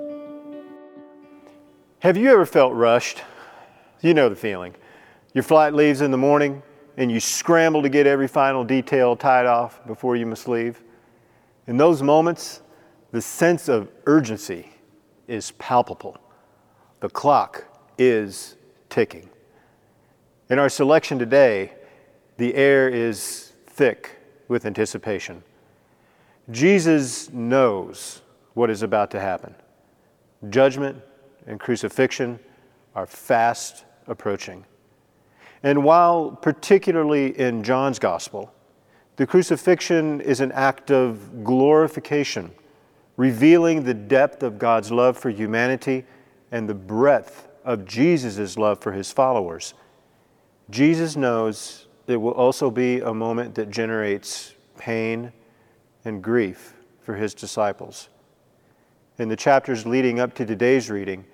[2.00, 3.22] Have you ever felt rushed?
[4.02, 4.74] You know the feeling.
[5.32, 6.62] Your flight leaves in the morning
[6.98, 10.82] and you scramble to get every final detail tied off before you must leave.
[11.66, 12.60] In those moments,
[13.12, 14.68] the sense of urgency
[15.26, 16.18] is palpable.
[17.00, 17.64] The clock
[17.96, 18.56] is
[18.90, 19.30] ticking.
[20.54, 21.72] In our selection today,
[22.36, 25.42] the air is thick with anticipation.
[26.52, 28.22] Jesus knows
[28.52, 29.52] what is about to happen.
[30.50, 31.02] Judgment
[31.48, 32.38] and crucifixion
[32.94, 34.64] are fast approaching.
[35.64, 38.54] And while, particularly in John's Gospel,
[39.16, 42.52] the crucifixion is an act of glorification,
[43.16, 46.04] revealing the depth of God's love for humanity
[46.52, 49.74] and the breadth of Jesus' love for his followers
[50.70, 55.32] Jesus knows it will also be a moment that generates pain
[56.04, 58.08] and grief for his disciples.
[59.18, 61.24] In the chapters leading up to today's reading,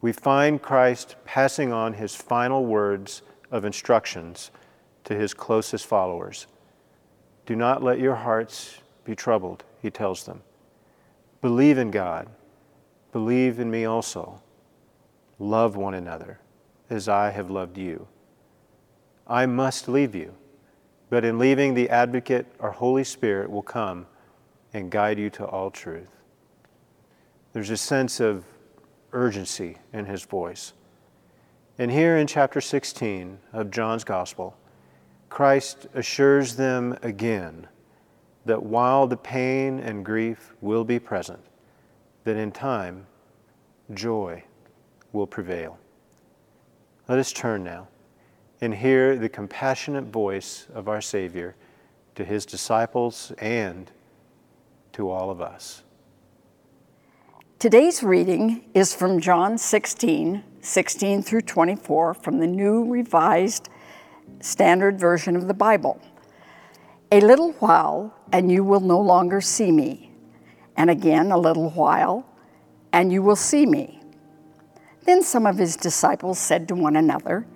[0.00, 4.50] we find Christ passing on his final words of instructions
[5.04, 6.46] to his closest followers.
[7.46, 10.42] Do not let your hearts be troubled, he tells them.
[11.40, 12.28] Believe in God.
[13.12, 14.40] Believe in me also.
[15.38, 16.38] Love one another
[16.88, 18.06] as I have loved you.
[19.26, 20.34] I must leave you.
[21.10, 24.06] But in leaving, the advocate, our Holy Spirit, will come
[24.72, 26.10] and guide you to all truth.
[27.52, 28.44] There's a sense of
[29.12, 30.72] urgency in his voice.
[31.78, 34.56] And here in chapter 16 of John's Gospel,
[35.28, 37.68] Christ assures them again
[38.44, 41.40] that while the pain and grief will be present,
[42.24, 43.06] that in time,
[43.92, 44.42] joy
[45.12, 45.78] will prevail.
[47.08, 47.88] Let us turn now
[48.60, 51.56] and hear the compassionate voice of our Savior
[52.14, 53.90] to his disciples and
[54.92, 55.82] to all of us.
[57.58, 63.68] Today's reading is from John 16, 16 through 24, from the New Revised
[64.40, 66.00] Standard Version of the Bible.
[67.10, 70.12] A little while, and you will no longer see me.
[70.76, 72.26] And again, a little while,
[72.92, 74.00] and you will see me.
[75.04, 77.46] Then some of his disciples said to one another,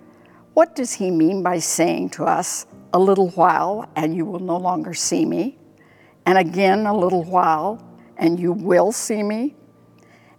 [0.53, 4.57] what does he mean by saying to us, a little while and you will no
[4.57, 5.57] longer see me?
[6.25, 7.83] And again, a little while
[8.17, 9.55] and you will see me?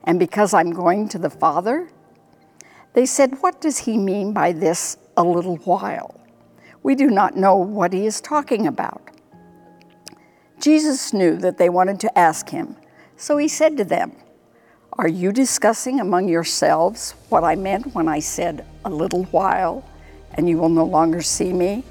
[0.04, 1.88] And because I'm going to the Father?
[2.92, 6.20] They said, What does he mean by this, a little while?
[6.82, 9.02] We do not know what he is talking about.
[10.60, 12.76] Jesus knew that they wanted to ask him,
[13.16, 14.12] so he said to them,
[14.94, 19.84] Are you discussing among yourselves what I meant when I said, a little while?
[20.40, 21.84] And you will no longer see me.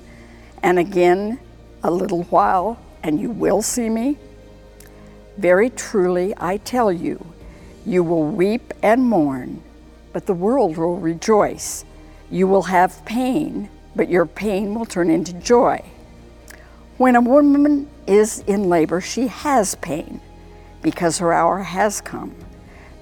[0.63, 1.39] And again,
[1.83, 4.17] a little while, and you will see me.
[5.37, 7.23] Very truly, I tell you,
[7.85, 9.61] you will weep and mourn,
[10.13, 11.85] but the world will rejoice.
[12.31, 15.85] You will have pain, but your pain will turn into joy.
[16.97, 20.21] When a woman is in labor, she has pain
[20.81, 22.33] because her hour has come.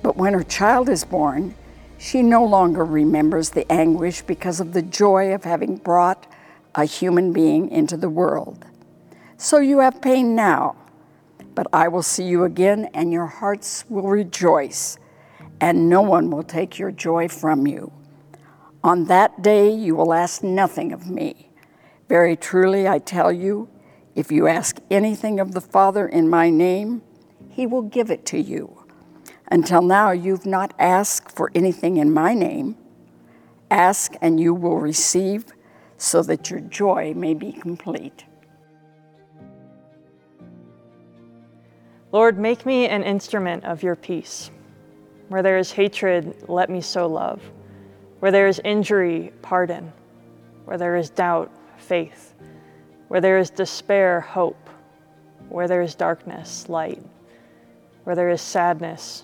[0.04, 1.56] But when her child is born,
[1.98, 6.28] she no longer remembers the anguish because of the joy of having brought
[6.76, 8.66] a human being into the world.
[9.38, 10.76] So you have pain now,
[11.56, 14.98] but I will see you again, and your hearts will rejoice,
[15.60, 17.92] and no one will take your joy from you.
[18.84, 21.50] On that day you will ask nothing of me.
[22.08, 23.70] Very truly, I tell you,
[24.16, 27.02] if you ask anything of the Father in my name,
[27.50, 28.87] he will give it to you.
[29.50, 32.76] Until now, you've not asked for anything in my name.
[33.72, 35.46] Ask and you will receive,
[35.98, 38.26] so that your joy may be complete.
[42.12, 44.52] Lord, make me an instrument of your peace.
[45.28, 47.42] Where there is hatred, let me sow love.
[48.20, 49.92] Where there is injury, pardon.
[50.66, 52.34] Where there is doubt, faith.
[53.10, 54.70] Where there is despair, hope.
[55.50, 57.04] Where there is darkness, light.
[58.04, 59.24] Where there is sadness,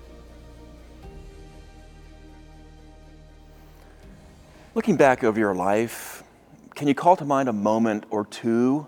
[4.73, 6.23] Looking back over your life,
[6.75, 8.87] can you call to mind a moment or two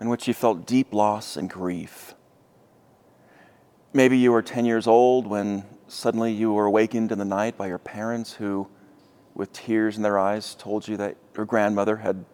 [0.00, 2.14] in which you felt deep loss and grief?
[3.92, 7.68] Maybe you were 10 years old when suddenly you were awakened in the night by
[7.68, 8.66] your parents who,
[9.36, 12.24] with tears in their eyes, told you that your grandmother had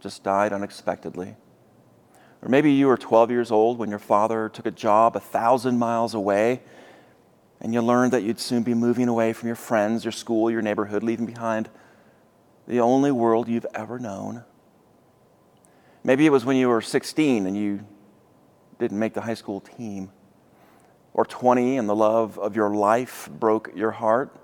[0.00, 1.36] just died unexpectedly.
[2.40, 5.78] Or maybe you were 12 years old when your father took a job a thousand
[5.78, 6.62] miles away
[7.60, 10.62] and you learned that you'd soon be moving away from your friends, your school, your
[10.62, 11.68] neighborhood, leaving behind
[12.66, 14.44] the only world you've ever known.
[16.02, 17.86] Maybe it was when you were 16 and you
[18.78, 20.10] didn't make the high school team,
[21.12, 24.36] or 20 and the love of your life broke your heart,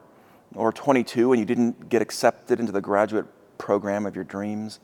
[0.54, 3.26] or 22 and you didn't get accepted into the graduate
[3.58, 4.80] program of your dreams.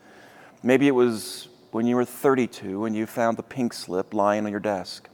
[0.62, 4.50] Maybe it was when you were 32 and you found the pink slip lying on
[4.50, 5.08] your desk,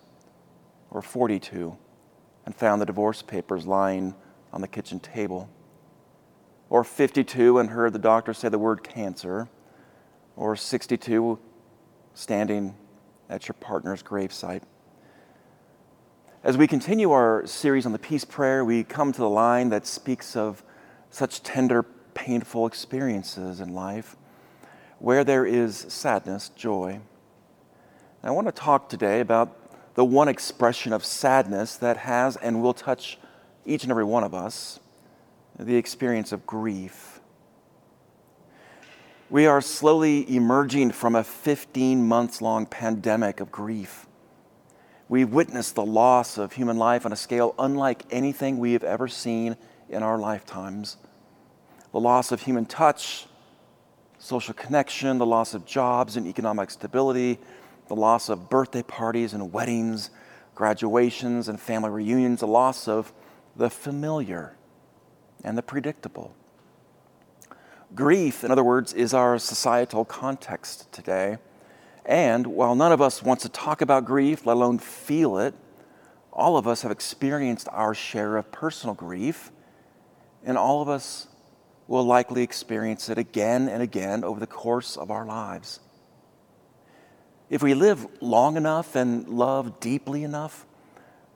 [0.90, 1.76] or 42
[2.44, 4.14] and found the divorce papers lying
[4.52, 5.48] on the kitchen table,
[6.72, 9.46] or 52 and heard the doctor say the word cancer,
[10.36, 11.38] or 62
[12.14, 12.74] standing
[13.28, 14.62] at your partner's gravesite.
[16.42, 19.86] As we continue our series on the peace prayer, we come to the line that
[19.86, 20.64] speaks of
[21.10, 21.82] such tender,
[22.14, 24.16] painful experiences in life
[24.98, 26.92] where there is sadness, joy.
[26.92, 27.02] And
[28.22, 32.72] I want to talk today about the one expression of sadness that has and will
[32.72, 33.18] touch
[33.66, 34.80] each and every one of us
[35.58, 37.20] the experience of grief.
[39.30, 44.06] We are slowly emerging from a 15 months long pandemic of grief.
[45.08, 49.08] We've witnessed the loss of human life on a scale unlike anything we have ever
[49.08, 49.56] seen
[49.88, 50.96] in our lifetimes.
[51.92, 53.26] The loss of human touch,
[54.18, 57.38] social connection, the loss of jobs and economic stability,
[57.88, 60.10] the loss of birthday parties and weddings,
[60.54, 63.12] graduations and family reunions, the loss of
[63.56, 64.56] the familiar
[65.44, 66.34] and the predictable.
[67.94, 71.38] Grief, in other words, is our societal context today.
[72.04, 75.54] And while none of us wants to talk about grief, let alone feel it,
[76.32, 79.52] all of us have experienced our share of personal grief,
[80.42, 81.28] and all of us
[81.86, 85.80] will likely experience it again and again over the course of our lives.
[87.50, 90.64] If we live long enough and love deeply enough,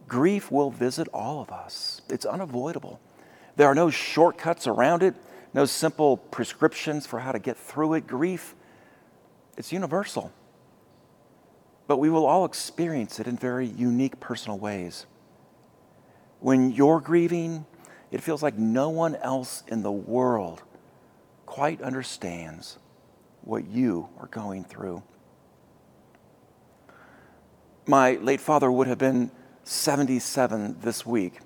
[0.08, 2.00] grief will visit all of us.
[2.08, 3.00] It's unavoidable.
[3.56, 5.14] There are no shortcuts around it,
[5.54, 8.06] no simple prescriptions for how to get through it.
[8.06, 8.54] Grief,
[9.56, 10.32] it's universal.
[11.86, 15.06] But we will all experience it in very unique personal ways.
[16.40, 17.64] When you're grieving,
[18.10, 20.62] it feels like no one else in the world
[21.46, 22.78] quite understands
[23.42, 25.02] what you are going through.
[27.86, 29.30] My late father would have been
[29.62, 31.38] 77 this week.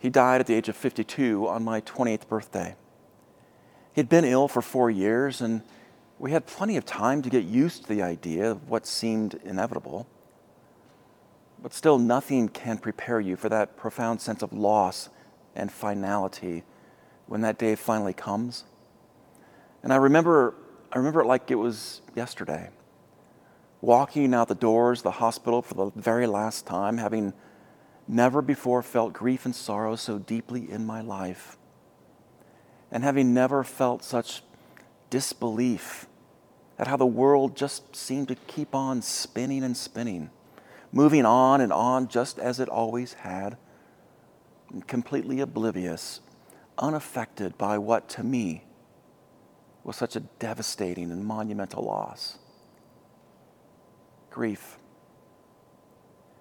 [0.00, 2.74] He died at the age of 52 on my 28th birthday.
[3.92, 5.60] He'd been ill for four years, and
[6.18, 10.06] we had plenty of time to get used to the idea of what seemed inevitable.
[11.62, 15.10] But still, nothing can prepare you for that profound sense of loss
[15.54, 16.64] and finality
[17.26, 18.64] when that day finally comes.
[19.82, 20.54] And I remember,
[20.90, 22.70] I remember it like it was yesterday.
[23.82, 27.34] Walking out the doors of the hospital for the very last time, having
[28.10, 31.56] never before felt grief and sorrow so deeply in my life,
[32.90, 34.42] and having never felt such
[35.10, 36.06] disbelief
[36.78, 40.30] at how the world just seemed to keep on spinning and spinning,
[40.90, 43.56] moving on and on just as it always had
[44.86, 46.20] completely oblivious,
[46.78, 48.64] unaffected by what to me
[49.84, 52.38] was such a devastating and monumental loss.
[54.30, 54.78] Grief.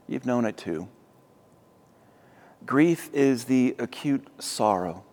[0.07, 0.87] You've known it too.
[2.65, 5.03] Grief is the acute sorrow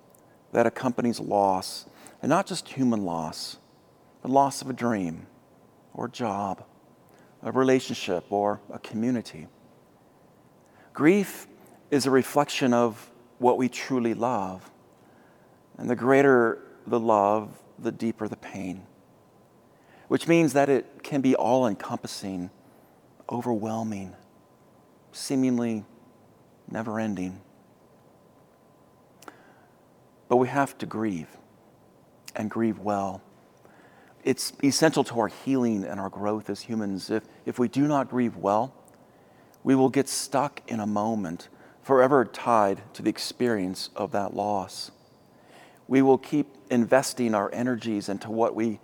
[0.52, 1.86] that accompanies loss,
[2.22, 3.58] and not just human loss,
[4.22, 5.26] but loss of a dream
[5.94, 6.64] or job,
[7.42, 9.46] a relationship or a community.
[10.92, 11.46] Grief
[11.90, 14.70] is a reflection of what we truly love.
[15.78, 18.86] And the greater the love, the deeper the pain,
[20.08, 22.50] which means that it can be all encompassing,
[23.30, 24.14] overwhelming,
[25.12, 25.84] seemingly
[26.70, 27.40] never ending.
[30.28, 31.28] But we have to grieve
[32.34, 33.22] and grieve well.
[34.24, 37.10] It's essential to our healing and our growth as humans.
[37.10, 38.74] If, if we do not grieve well,
[39.62, 41.48] we will get stuck in a moment
[41.82, 44.90] forever tied to the experience of that loss.
[45.86, 48.80] We will keep investing our energies into what we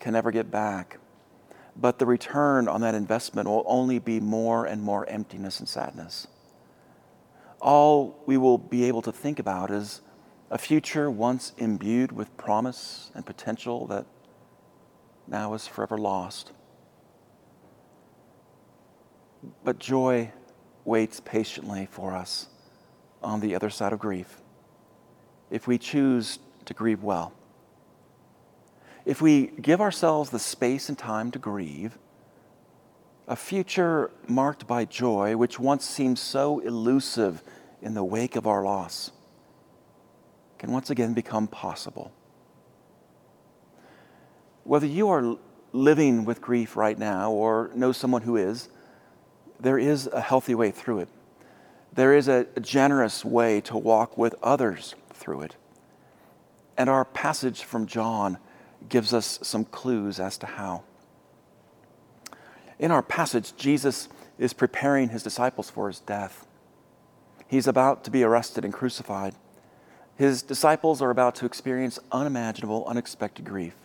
[0.00, 0.98] can never get back.
[1.76, 6.26] But the return on that investment will only be more and more emptiness and sadness.
[7.62, 10.00] All we will be able to think about is
[10.50, 14.04] a future once imbued with promise and potential that
[15.28, 16.50] now is forever lost.
[19.62, 20.32] But joy
[20.84, 22.48] waits patiently for us
[23.22, 24.40] on the other side of grief
[25.48, 27.32] if we choose to grieve well.
[29.04, 31.96] If we give ourselves the space and time to grieve,
[33.28, 37.42] a future marked by joy, which once seemed so elusive
[37.80, 39.10] in the wake of our loss,
[40.58, 42.12] can once again become possible.
[44.64, 45.36] Whether you are
[45.72, 48.68] living with grief right now or know someone who is,
[49.58, 51.08] there is a healthy way through it.
[51.92, 55.56] There is a generous way to walk with others through it.
[56.76, 58.38] And our passage from John
[58.88, 60.84] gives us some clues as to how.
[62.82, 64.08] In our passage, Jesus
[64.40, 66.44] is preparing his disciples for his death.
[67.46, 69.36] He's about to be arrested and crucified.
[70.16, 73.76] His disciples are about to experience unimaginable, unexpected grief.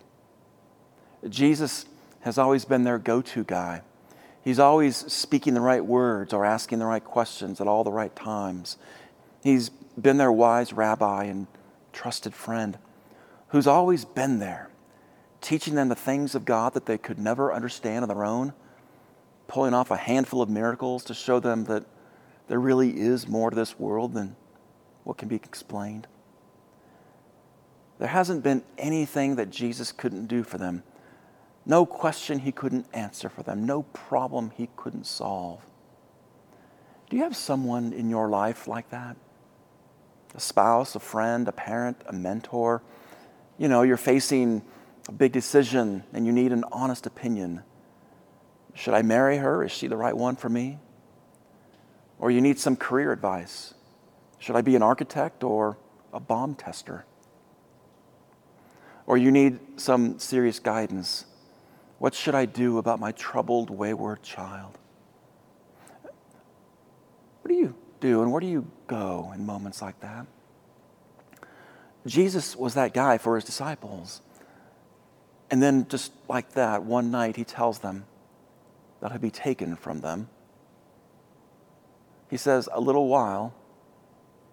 [1.30, 1.86] Jesus
[2.22, 3.84] has always been their go to guy.
[4.44, 8.16] He's always speaking the right words or asking the right questions at all the right
[8.16, 8.78] times.
[9.44, 11.46] He's been their wise rabbi and
[11.94, 12.80] trusted friend
[13.50, 14.72] who's always been there,
[15.40, 18.54] teaching them the things of God that they could never understand on their own,
[19.48, 21.86] pulling off a handful of miracles to show them that
[22.48, 24.36] there really is more to this world than
[25.04, 26.08] what can be explained.
[28.00, 30.84] There hasn't been anything that Jesus couldn't do for them,
[31.66, 35.62] no question he couldn't answer for them, no problem he couldn't solve.
[37.10, 39.18] Do you have someone in your life like that?
[40.36, 42.82] A spouse, a friend, a parent, a mentor?
[43.58, 44.62] you know, you're facing
[45.08, 47.64] a big decision and you need an honest opinion.
[48.78, 49.64] Should I marry her?
[49.64, 50.78] Is she the right one for me?
[52.20, 53.74] Or you need some career advice.
[54.38, 55.80] Should I be an architect or
[56.14, 57.04] a bomb tester?
[59.08, 61.26] Or you need some serious guidance.
[61.98, 64.78] What should I do about my troubled, wayward child?
[66.04, 70.28] What do you do and where do you go in moments like that?
[72.06, 74.22] Jesus was that guy for his disciples.
[75.50, 78.06] And then, just like that, one night he tells them
[79.02, 80.30] that he'll be taken from them.
[82.30, 83.54] He says, A little while,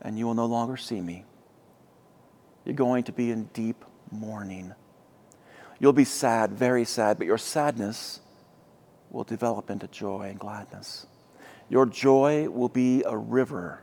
[0.00, 1.24] and you will no longer see me.
[2.64, 4.74] You're going to be in deep mourning.
[5.78, 8.20] You'll be sad, very sad, but your sadness
[9.10, 11.06] will develop into joy and gladness.
[11.68, 13.82] Your joy will be a river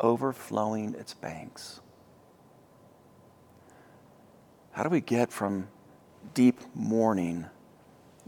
[0.00, 1.80] overflowing its banks.
[4.72, 5.68] How do we get from
[6.34, 7.46] deep mourning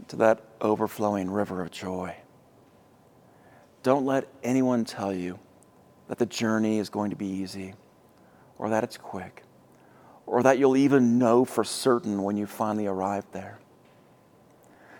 [0.09, 2.15] to that overflowing river of joy?
[3.83, 5.39] Don't let anyone tell you
[6.07, 7.73] that the journey is going to be easy
[8.57, 9.43] or that it's quick
[10.25, 13.59] or that you'll even know for certain when you finally arrive there.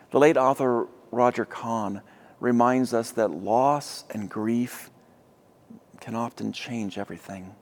[0.10, 2.01] The late author Roger Kahn
[2.39, 4.89] reminds us that loss and grief
[6.00, 7.56] can often change everything.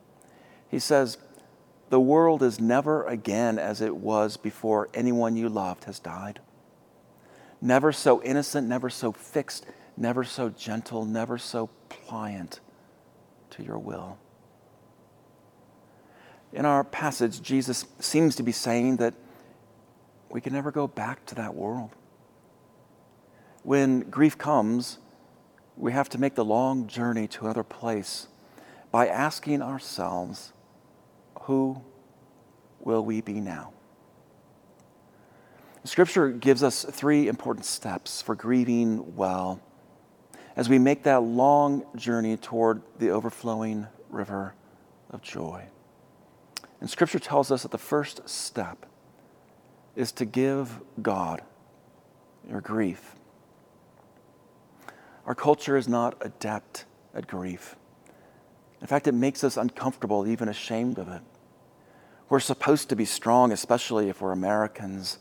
[0.69, 1.17] He says,
[1.89, 6.39] the world is never again as it was before anyone you loved has died.
[7.61, 9.65] Never so innocent, never so fixed,
[9.97, 12.59] never so gentle, never so pliant
[13.51, 14.17] to your will.
[16.53, 19.13] In our passage, Jesus seems to be saying that
[20.29, 21.91] we can never go back to that world.
[23.63, 24.99] When grief comes,
[25.75, 28.27] we have to make the long journey to another place
[28.91, 30.53] by asking ourselves,
[31.41, 31.81] who
[32.79, 33.73] will we be now?
[35.89, 39.59] Scripture gives us three important steps for grieving well
[40.55, 44.53] as we make that long journey toward the overflowing river
[45.09, 45.63] of joy.
[46.79, 48.85] And Scripture tells us that the first step
[49.95, 51.41] is to give God
[52.47, 53.15] your grief.
[55.25, 57.75] Our culture is not adept at grief.
[58.79, 61.23] In fact, it makes us uncomfortable, even ashamed of it.
[62.29, 65.17] We're supposed to be strong, especially if we're Americans,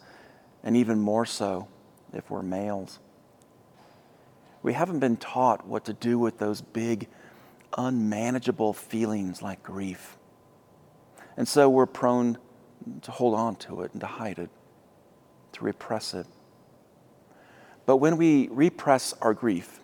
[0.63, 1.69] and even more so
[2.13, 2.99] if we're males.
[4.63, 7.09] We haven't been taught what to do with those big,
[7.77, 10.17] unmanageable feelings like grief.
[11.37, 12.39] And so we're prone
[13.03, 14.51] to hold on to it and to hide it,
[15.53, 16.27] to repress it.
[17.87, 19.81] But when we repress our grief,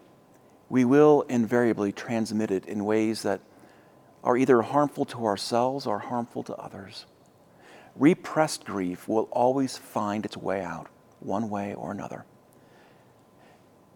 [0.69, 3.41] we will invariably transmit it in ways that
[4.25, 7.07] are either harmful to ourselves or harmful to others
[7.97, 10.89] repressed grief will always find its way out,
[11.21, 12.25] one way or another.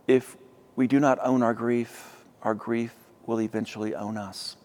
[0.06, 0.36] If
[0.76, 2.94] we do not own our grief, our grief
[3.26, 4.56] will eventually own us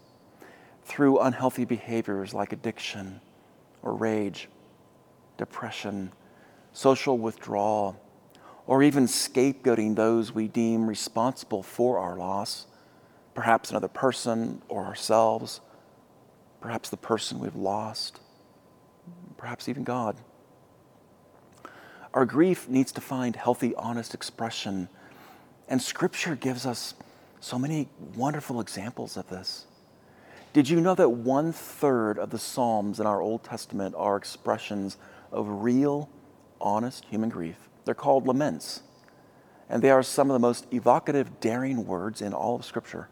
[0.84, 3.20] through unhealthy behaviors like addiction
[3.82, 4.48] or rage,
[5.38, 6.12] depression,
[6.72, 8.00] social withdrawal,
[8.68, 12.68] or even scapegoating those we deem responsible for our loss
[13.34, 15.62] perhaps another person or ourselves,
[16.62, 18.20] perhaps the person we've lost,
[19.44, 20.16] perhaps even God.
[22.14, 24.88] Our grief needs to find healthy, honest expression,
[25.68, 26.94] and Scripture gives us
[27.42, 29.66] so many wonderful examples of this.
[30.54, 34.96] Did you know that one third of the Psalms in our Old Testament are expressions
[35.30, 36.08] of real,
[36.62, 37.68] honest human grief?
[37.84, 38.82] They're called laments,
[39.68, 43.10] and they are some of the most evocative, daring words in all of Scripture.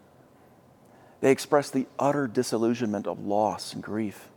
[1.19, 4.30] They express the utter disillusionment of loss and grief.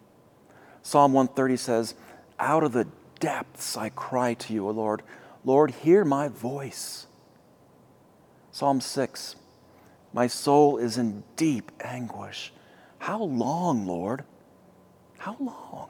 [0.85, 1.95] Psalm 130 says,
[2.39, 2.87] Out of the
[3.19, 5.03] depths I cry to you, O Lord.
[5.43, 7.07] Lord, hear my voice.
[8.53, 9.35] Psalm 6,
[10.13, 12.53] My soul is in deep anguish.
[12.99, 14.25] How long, Lord?
[15.19, 15.89] How long?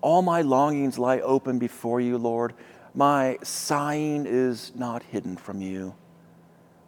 [0.00, 2.54] All my longings lie open before you, Lord.
[2.94, 5.96] My sighing is not hidden from you.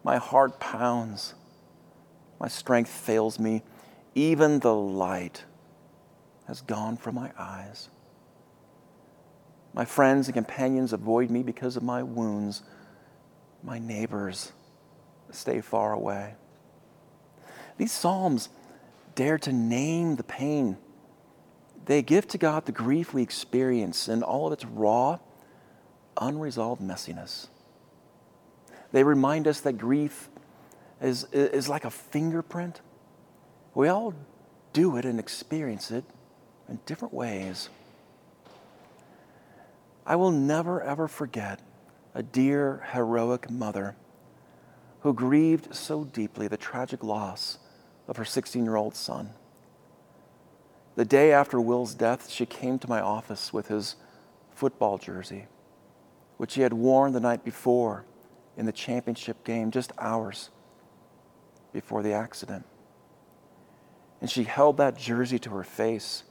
[0.01, 1.33] My heart pounds.
[2.39, 3.63] My strength fails me.
[4.15, 5.43] Even the light
[6.47, 7.89] has gone from my eyes.
[9.73, 12.63] My friends and companions avoid me because of my wounds.
[13.61, 14.53] My neighbors
[15.29, 16.35] stay far away.
[17.77, 18.49] These Psalms
[19.13, 20.77] dare to name the pain.
[21.85, 25.19] They give to God the grief we experience in all of its raw,
[26.19, 27.47] unresolved messiness.
[28.93, 30.29] They remind us that grief
[31.01, 32.81] is, is like a fingerprint.
[33.75, 34.13] We all
[34.71, 36.05] do it and experience it
[36.69, 37.69] in different ways.
[40.05, 41.59] I will never, ever forget
[42.15, 43.95] a dear, heroic mother
[45.01, 47.59] who grieved so deeply the tragic loss
[48.07, 49.31] of her 16 year old son.
[50.95, 53.95] The day after Will's death, she came to my office with his
[54.55, 55.45] football jersey,
[56.37, 58.05] which he had worn the night before
[58.57, 60.49] in the championship game, just hours
[61.71, 62.65] before the accident.
[64.19, 66.23] And she held that jersey to her face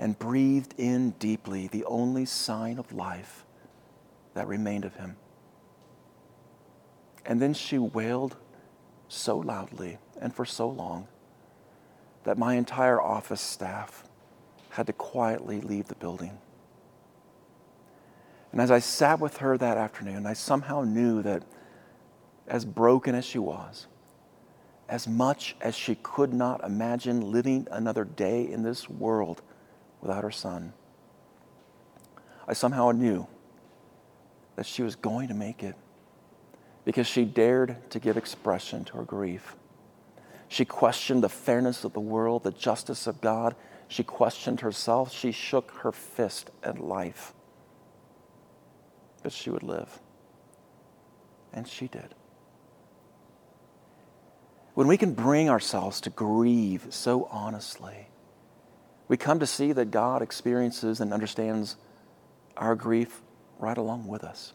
[0.00, 3.44] and breathed in deeply the only sign of life
[4.32, 5.14] that remained of him.
[7.26, 8.36] And then she wailed
[9.08, 11.06] so loudly and for so long
[12.24, 14.04] that my entire office staff
[14.70, 16.38] had to quietly leave the building.
[18.52, 21.42] And as I sat with her that afternoon, I somehow knew that
[22.48, 23.86] as broken as she was,
[24.88, 29.42] as much as she could not imagine living another day in this world
[30.00, 30.72] without her son,
[32.46, 33.26] I somehow knew
[34.56, 35.76] that she was going to make it
[36.84, 39.54] because she dared to give expression to her grief.
[40.48, 43.54] She questioned the fairness of the world, the justice of God.
[43.86, 45.12] She questioned herself.
[45.12, 47.32] She shook her fist at life.
[49.22, 50.00] But she would live.
[51.52, 52.14] And she did.
[54.74, 58.09] When we can bring ourselves to grieve so honestly,
[59.10, 61.74] we come to see that God experiences and understands
[62.56, 63.22] our grief
[63.58, 64.52] right along with us.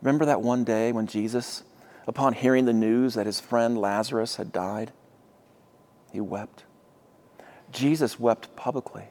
[0.00, 1.64] Remember that one day when Jesus
[2.06, 4.92] upon hearing the news that his friend Lazarus had died,
[6.12, 6.62] he wept.
[7.72, 9.06] Jesus wept publicly,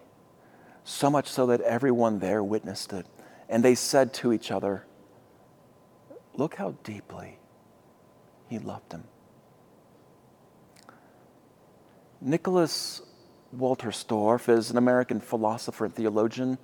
[0.85, 3.05] so much so that everyone there witnessed it.
[3.49, 4.85] And they said to each other,
[6.35, 7.37] Look how deeply
[8.47, 9.03] he loved him.
[12.21, 13.01] Nicholas
[13.55, 16.57] Wolterstorff is an American philosopher and theologian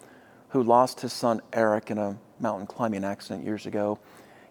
[0.50, 4.00] who lost his son Eric in a mountain climbing accident years ago.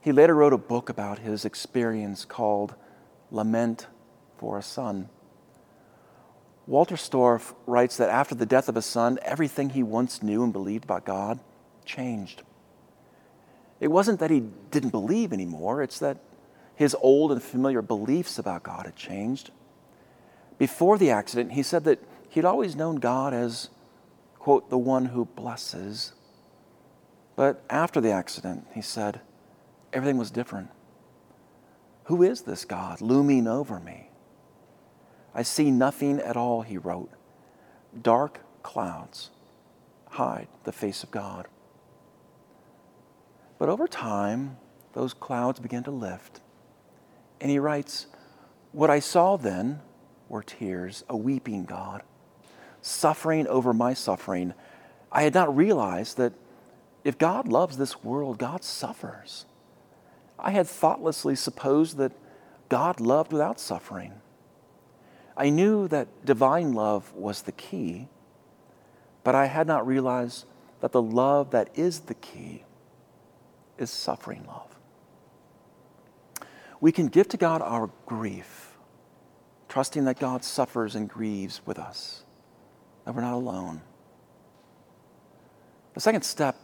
[0.01, 2.75] He later wrote a book about his experience called
[3.31, 3.87] Lament
[4.37, 5.09] for a Son.
[6.69, 10.85] Wolterstorff writes that after the death of his son, everything he once knew and believed
[10.85, 11.39] about God
[11.85, 12.43] changed.
[13.81, 16.19] It wasn't that he didn't believe anymore, it's that
[16.75, 19.51] his old and familiar beliefs about God had changed.
[20.59, 22.01] Before the accident, he said that
[22.37, 23.71] he'd always known God as,
[24.39, 26.13] quote, the one who blesses.
[27.35, 29.23] But after the accident, he said,
[29.91, 30.69] everything was different.
[32.05, 34.11] Who is this God looming over me?
[35.35, 37.11] I see nothing at all, he wrote.
[38.03, 39.31] Dark clouds
[40.11, 41.49] hide the face of God.
[43.59, 44.59] But over time,
[44.93, 46.43] those clouds began to lift.
[47.41, 48.09] And he writes,
[48.73, 49.81] What I saw then
[50.29, 52.03] were tears, a weeping God,
[52.87, 54.55] suffering over my suffering.
[55.13, 56.33] I had not realized that
[57.05, 59.47] if God loves this world, God suffers.
[60.39, 62.13] I had thoughtlessly supposed that
[62.69, 64.15] God loved without suffering.
[65.37, 68.09] I knew that divine love was the key,
[69.25, 70.47] but I had not realized
[70.81, 72.65] that the love that is the key
[73.79, 74.77] is suffering love.
[76.81, 78.77] we can give to God our grief,
[79.69, 82.26] trusting that God suffers and grieves with us,
[83.07, 83.81] that we're not alone.
[85.95, 86.57] The second step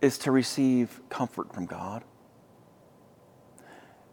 [0.00, 2.04] is to receive comfort from God.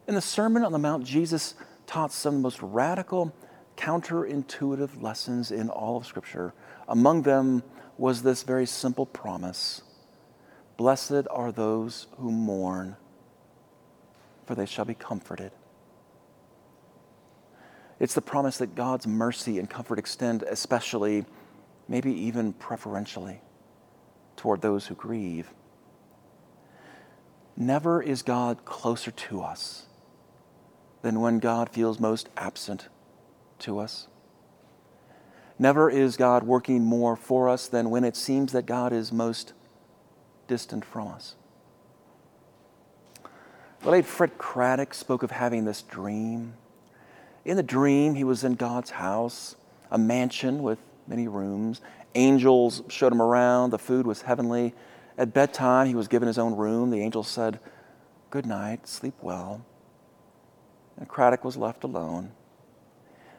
[0.08, 1.54] In the Sermon on the Mount, Jesus
[1.86, 3.36] taught some of the most radical,
[3.78, 6.54] counterintuitive lessons in all of Scripture.
[6.88, 7.62] Among them
[7.98, 9.84] was this very simple promise
[10.78, 12.98] Blessed are those who mourn,
[14.46, 15.52] for they shall be comforted.
[18.00, 21.26] It's the promise that God's mercy and comfort extend, especially,
[21.88, 23.42] maybe even preferentially,
[24.36, 25.50] toward those who grieve.
[27.56, 29.86] Never is God closer to us
[31.02, 32.90] than when God feels most absent
[33.60, 34.08] to us.
[35.58, 39.54] Never is God working more for us than when it seems that God is most
[40.48, 41.36] distant from us.
[43.82, 46.56] The late Fred Craddock spoke of having this dream.
[47.46, 49.56] In the dream, he was in God's house,
[49.92, 51.80] a mansion with many rooms.
[52.16, 53.70] Angels showed him around.
[53.70, 54.74] The food was heavenly.
[55.18, 56.90] At bedtime, he was given his own room.
[56.90, 57.60] The angel said,
[58.32, 59.64] Good night, sleep well.
[60.98, 62.32] And Craddock was left alone.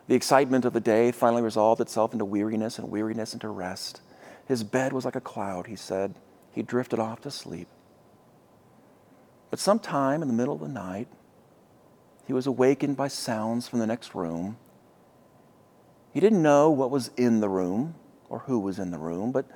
[0.07, 4.03] The excitement of the day finally resolved itself into weariness and weariness into rest.
[4.47, 6.15] His bed was like a cloud, he said.
[6.53, 7.67] He drifted off to sleep.
[9.51, 11.09] But sometime in the middle of the night,
[12.27, 14.57] he was awakened by sounds from the next room.
[16.13, 17.95] He didn't know what was in the room
[18.29, 19.47] or who was in the room, but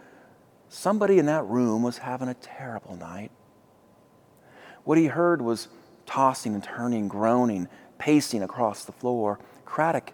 [0.69, 3.33] somebody in that room was having a terrible night.
[4.85, 5.69] What he heard was
[6.07, 9.41] tossing and turning, groaning, pacing across the floor.
[9.65, 10.13] Craddock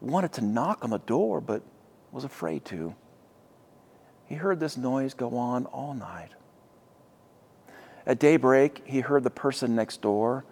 [0.00, 1.62] wanted to knock on the door, but
[2.10, 2.94] was afraid to.
[4.26, 6.30] He heard this noise go on all night.
[8.06, 10.44] At daybreak, he heard the person next door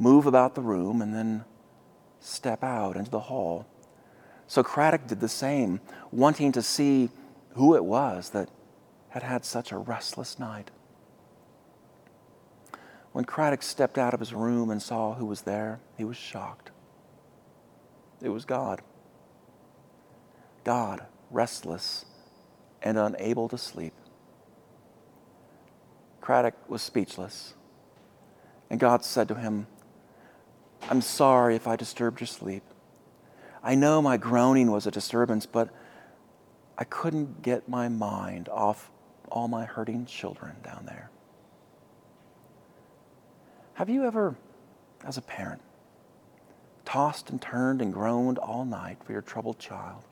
[0.00, 1.44] move about the room and then
[2.18, 3.66] step out into the hall.
[4.46, 7.10] So Craddock did the same, wanting to see
[7.54, 8.48] who it was that
[9.10, 10.70] had had such a restless night.
[13.12, 16.70] When Craddock stepped out of his room and saw who was there, he was shocked.
[18.22, 18.82] It was God.
[20.64, 22.06] God, restless
[22.82, 23.92] and unable to sleep.
[26.20, 27.54] Craddock was speechless.
[28.70, 29.66] And God said to him,
[30.88, 32.62] I'm sorry if I disturbed your sleep.
[33.62, 35.68] I know my groaning was a disturbance, but
[36.78, 38.90] I couldn't get my mind off
[39.30, 41.10] all my hurting children down there.
[43.74, 44.36] Have you ever,
[45.04, 45.60] as a parent,
[46.84, 50.02] tossed and turned and groaned all night for your troubled child?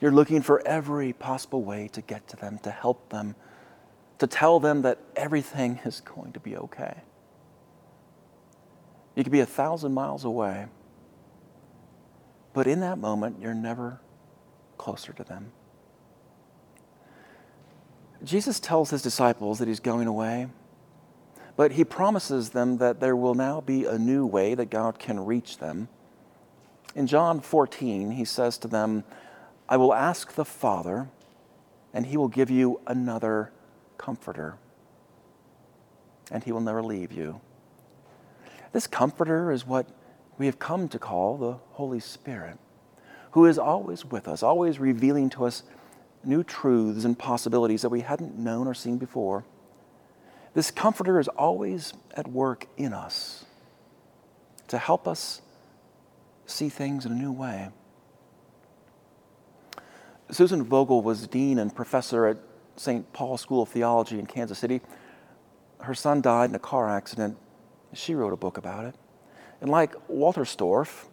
[0.00, 3.34] You're looking for every possible way to get to them, to help them,
[4.18, 7.02] to tell them that everything is going to be okay.
[9.14, 10.66] You could be a thousand miles away,
[12.52, 14.00] but in that moment, you're never
[14.76, 15.52] closer to them.
[18.22, 20.48] Jesus tells his disciples that he's going away.
[21.56, 25.24] But he promises them that there will now be a new way that God can
[25.24, 25.88] reach them.
[26.94, 29.04] In John 14, he says to them,
[29.68, 31.08] I will ask the Father,
[31.92, 33.52] and he will give you another
[33.98, 34.56] comforter,
[36.30, 37.40] and he will never leave you.
[38.74, 39.86] This comforter is what
[40.36, 42.58] we have come to call the Holy Spirit,
[43.30, 45.62] who is always with us, always revealing to us
[46.24, 49.44] new truths and possibilities that we hadn't known or seen before.
[50.54, 53.44] This comforter is always at work in us
[54.66, 55.40] to help us
[56.44, 57.68] see things in a new way.
[60.32, 62.38] Susan Vogel was dean and professor at
[62.74, 63.12] St.
[63.12, 64.80] Paul School of Theology in Kansas City.
[65.78, 67.38] Her son died in a car accident.
[67.94, 68.94] She wrote a book about it.
[69.60, 71.06] And like Wolterstorff,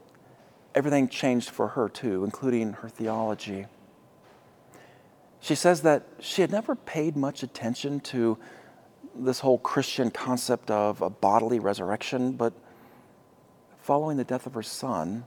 [0.76, 3.68] everything changed for her too, including her theology.
[5.40, 8.38] She says that she had never paid much attention to
[9.16, 12.54] this whole Christian concept of a bodily resurrection, but
[13.80, 15.26] following the death of her son,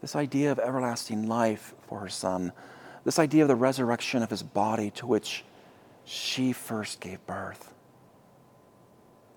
[0.00, 2.52] this idea of everlasting life for her son,
[3.04, 5.44] this idea of the resurrection of his body to which
[6.04, 7.72] she first gave birth,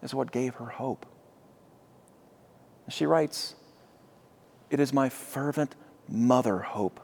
[0.01, 1.05] is what gave her hope.
[2.89, 3.55] She writes,
[4.69, 5.75] It is my fervent
[6.09, 6.99] mother hope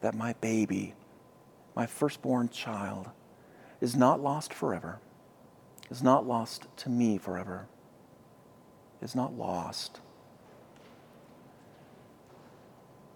[0.00, 0.94] that my baby,
[1.74, 3.08] my firstborn child,
[3.80, 5.00] is not lost forever,
[5.90, 7.66] is not lost to me forever,
[9.00, 10.00] is not lost.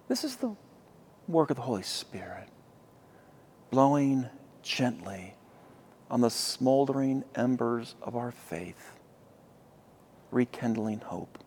[0.08, 0.54] This is the
[1.28, 2.48] work of the Holy Spirit,
[3.70, 4.28] blowing
[4.62, 5.34] gently
[6.14, 8.92] on the smoldering embers of our faith,
[10.30, 11.40] rekindling hope.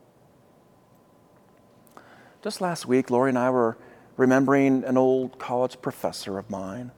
[2.44, 3.78] Just last week, Lori and I were
[4.18, 6.92] remembering an old college professor of mine.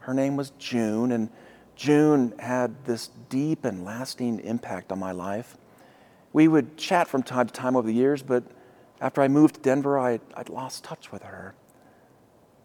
[0.00, 1.30] Her name was June, and
[1.76, 5.56] June had this deep and lasting impact on my life.
[6.32, 8.42] We would chat from time to time over the years, but
[9.00, 11.54] after I moved to Denver, I, would lost touch with her.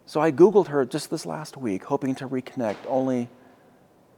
[0.04, 3.28] So I Googled her just this last week, hoping to reconnect, only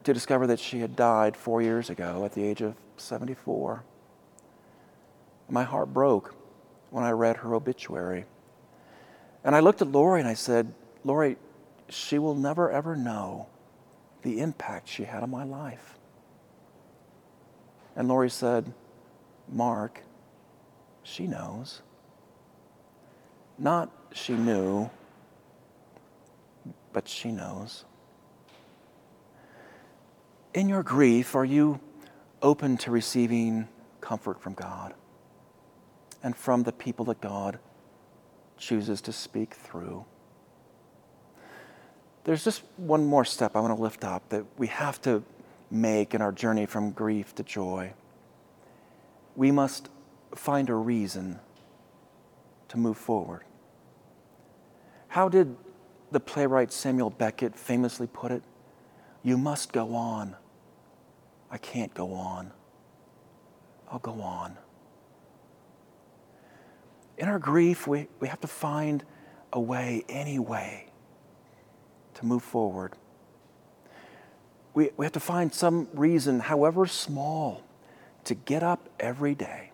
[0.04, 3.82] to discover that she had died four years ago at the age of 74.
[5.48, 6.34] My heart broke
[6.90, 8.24] when I read her obituary.
[9.42, 10.72] And I looked at Lori and I said,
[11.04, 11.36] Lori,
[11.88, 13.46] she will never ever know
[14.22, 15.98] the impact she had on my life.
[17.96, 18.72] And Lori said,
[19.48, 20.02] Mark,
[21.02, 21.82] she knows.
[23.58, 24.90] Not she knew,
[26.92, 27.84] but she knows.
[30.54, 31.80] In your grief, are you
[32.40, 33.68] open to receiving
[34.00, 34.94] comfort from God
[36.22, 37.58] and from the people that God
[38.56, 40.04] chooses to speak through?
[42.22, 45.24] There's just one more step I want to lift up that we have to
[45.72, 47.92] make in our journey from grief to joy.
[49.34, 49.88] We must
[50.36, 51.40] find a reason
[52.68, 53.42] to move forward.
[55.08, 55.56] How did
[56.12, 58.44] the playwright Samuel Beckett famously put it?
[59.24, 60.36] You must go on.
[61.50, 62.52] I can't go on.
[63.90, 64.56] I'll go on.
[67.16, 69.04] In our grief, we, we have to find
[69.52, 70.86] a way, any way,
[72.14, 72.94] to move forward.
[74.74, 77.62] We, we have to find some reason, however small,
[78.24, 79.70] to get up every day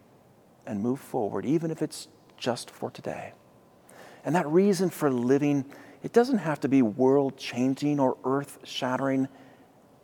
[0.67, 3.33] and move forward, even if it's just for today.
[4.25, 5.65] And that reason for living,
[6.03, 9.29] it doesn't have to be world changing or earth shattering.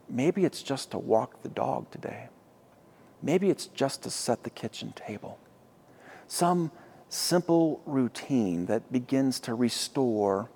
[0.08, 2.28] Maybe it's just to walk the dog today.
[3.22, 5.38] Maybe it's just to set the kitchen table.
[6.28, 6.70] Some
[7.08, 10.50] simple routine that begins to restore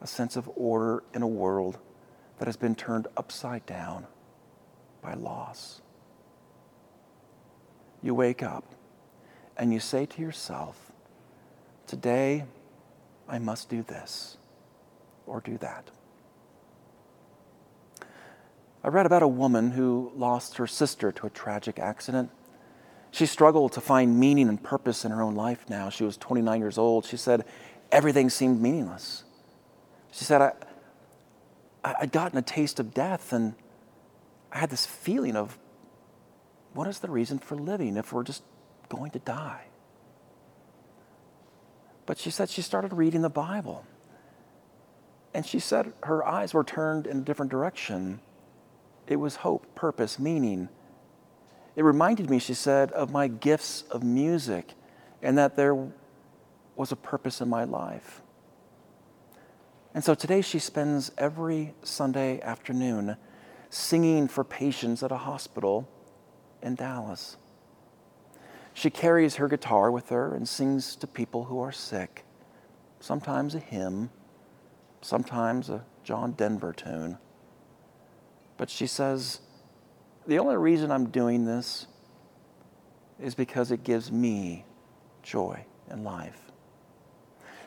[0.00, 1.78] a sense of order in a world
[2.38, 4.06] that has been turned upside down
[5.02, 5.80] by loss.
[8.02, 8.64] You wake up
[9.56, 10.90] and you say to yourself,
[11.86, 12.44] Today,
[13.28, 14.38] I must do this
[15.26, 15.90] or do that.
[18.82, 22.30] I read about a woman who lost her sister to a tragic accident.
[23.10, 25.90] She struggled to find meaning and purpose in her own life now.
[25.90, 27.04] She was 29 years old.
[27.04, 27.44] She said
[27.92, 29.24] everything seemed meaningless.
[30.12, 30.52] She said, I,
[31.84, 33.54] I'd gotten a taste of death, and
[34.52, 35.58] I had this feeling of
[36.72, 38.42] what is the reason for living if we're just
[38.88, 39.64] going to die?
[42.06, 43.84] But she said she started reading the Bible.
[45.32, 48.20] And she said her eyes were turned in a different direction.
[49.10, 50.68] It was hope, purpose, meaning.
[51.74, 54.74] It reminded me, she said, of my gifts of music
[55.20, 55.88] and that there
[56.76, 58.22] was a purpose in my life.
[59.92, 63.16] And so today she spends every Sunday afternoon
[63.68, 65.88] singing for patients at a hospital
[66.62, 67.36] in Dallas.
[68.72, 72.24] She carries her guitar with her and sings to people who are sick,
[73.00, 74.10] sometimes a hymn,
[75.00, 77.18] sometimes a John Denver tune.
[78.60, 79.40] But she says,
[80.26, 81.86] The only reason I'm doing this
[83.18, 84.66] is because it gives me
[85.22, 86.50] joy in life.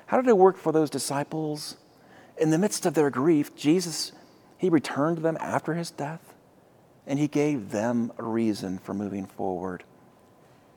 [0.05, 1.77] How did it work for those disciples?
[2.37, 4.11] In the midst of their grief, Jesus,
[4.59, 6.35] he returned to them after his death,
[7.07, 9.83] and he gave them a reason for moving forward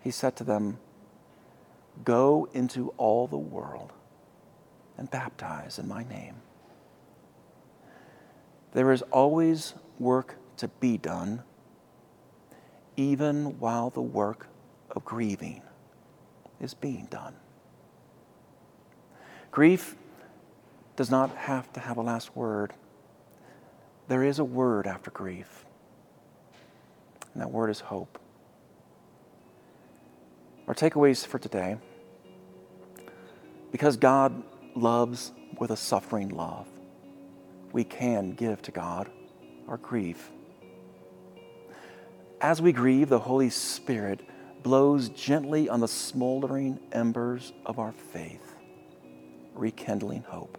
[0.07, 0.79] he said to them,
[2.05, 3.93] Go into all the world
[4.97, 6.37] and baptize in my name.
[8.73, 11.43] There is always work to be done,
[12.97, 14.49] even while the work
[14.91, 15.63] of grieving
[16.61, 17.35] is being done.
[19.51, 19.97] Grief
[20.97, 22.73] does not have to have a last word.
[24.09, 25.65] There is a word after grief,
[27.33, 28.19] and that word is hope.
[30.69, 31.77] Our takeaways for today
[33.73, 34.43] because God
[34.75, 36.67] loves with a suffering love,
[37.73, 39.11] we can give to God
[39.69, 40.31] our grief.
[42.41, 44.21] As we grieve, the Holy Spirit
[44.63, 48.55] blows gently on the smoldering embers of our faith,
[49.55, 50.59] rekindling hope.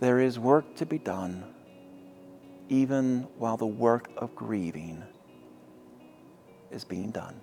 [0.00, 1.44] There is work to be done,
[2.68, 5.02] even while the work of grieving
[6.70, 7.40] is being done.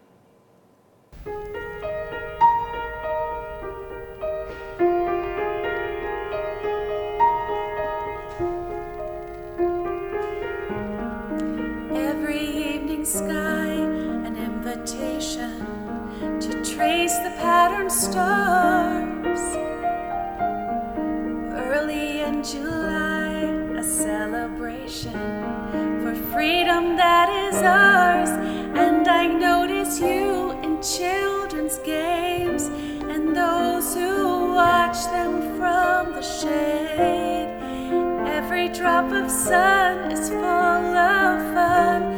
[38.52, 42.09] Every drop of sun is full of fun.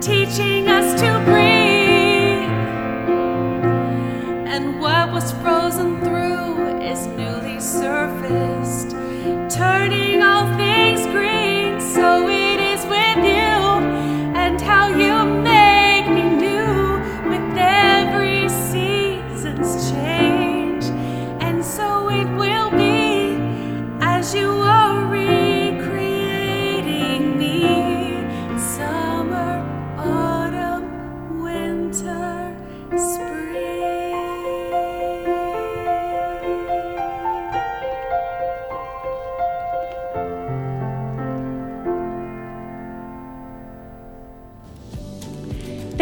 [0.00, 1.09] teaching us to